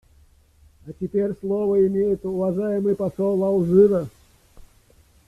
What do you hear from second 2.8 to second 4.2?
посол Алжира.